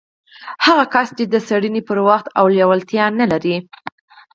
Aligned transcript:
هغه 0.65 0.85
کس 0.93 1.07
چې 1.17 1.23
د 1.33 1.35
څېړنې 1.47 1.81
وخت 2.09 2.27
او 2.39 2.45
لېوالتيا 2.53 3.05
نه 3.19 3.25
لري. 3.31 3.55